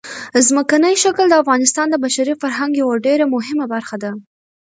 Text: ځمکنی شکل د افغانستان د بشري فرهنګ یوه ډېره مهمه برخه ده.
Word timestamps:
ځمکنی 0.47 0.93
شکل 1.03 1.25
د 1.29 1.35
افغانستان 1.43 1.87
د 1.89 1.95
بشري 2.03 2.33
فرهنګ 2.41 2.71
یوه 2.81 2.95
ډېره 3.05 3.25
مهمه 3.35 3.65
برخه 3.73 3.95
ده. 4.03 4.11